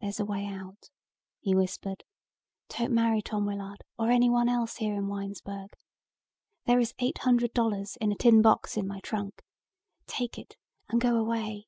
[0.00, 0.90] "There's a way out,"
[1.40, 2.04] he whispered.
[2.68, 5.76] "Don't marry Tom Willard or anyone else here in Winesburg.
[6.66, 9.42] There is eight hundred dollars in a tin box in my trunk.
[10.06, 10.56] Take it
[10.88, 11.66] and go away."